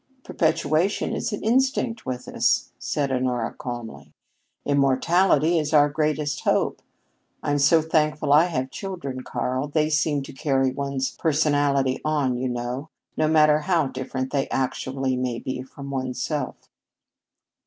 [0.23, 4.11] "Perpetuation is an instinct with us," said Honora calmly,
[4.65, 6.81] "Immortality is our greatest hope.
[7.43, 9.67] I'm so thankful I have my children, Karl.
[9.67, 15.15] They seem to carry one's personality on, you know, no matter how different they actually
[15.17, 16.55] may be from one's self."